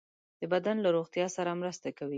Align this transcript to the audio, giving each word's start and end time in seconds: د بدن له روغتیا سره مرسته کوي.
د 0.39 0.41
بدن 0.53 0.75
له 0.81 0.89
روغتیا 0.95 1.25
سره 1.37 1.59
مرسته 1.61 1.87
کوي. 1.97 2.09